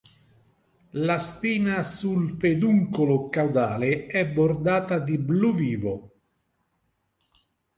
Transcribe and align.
La 1.07 1.19
spina 1.19 1.83
sul 1.83 2.35
peduncolo 2.35 3.29
caudale 3.29 4.07
è 4.07 4.25
bordata 4.27 4.97
di 4.97 5.19
blu 5.19 5.53
vivo. 5.53 6.13